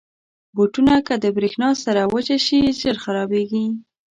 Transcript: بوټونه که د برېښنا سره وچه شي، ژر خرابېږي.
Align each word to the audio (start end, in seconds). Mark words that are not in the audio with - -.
بوټونه 0.55 0.95
که 1.07 1.13
د 1.23 1.25
برېښنا 1.37 1.69
سره 1.83 2.01
وچه 2.13 2.37
شي، 2.45 2.59
ژر 2.79 2.95
خرابېږي. 3.03 3.65